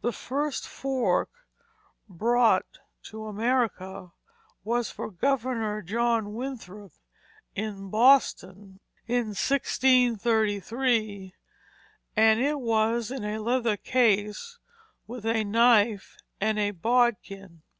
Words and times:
The 0.00 0.12
first 0.12 0.68
fork 0.68 1.28
brought 2.08 2.78
to 3.06 3.26
America 3.26 4.12
was 4.62 4.90
for 4.92 5.10
Governor 5.10 5.82
John 5.82 6.34
Winthrop, 6.34 6.92
in 7.56 7.90
Boston, 7.90 8.78
in 9.08 9.30
1633, 9.34 11.34
and 12.14 12.38
it 12.38 12.60
was 12.60 13.10
in 13.10 13.24
a 13.24 13.40
leather 13.40 13.76
case 13.76 14.60
with 15.08 15.26
a 15.26 15.42
knife 15.42 16.16
and 16.40 16.60
a 16.60 16.70
bodkin. 16.70 17.62